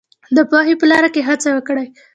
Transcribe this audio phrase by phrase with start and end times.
[0.35, 1.87] د پوهې په لار کې هڅه وکړئ.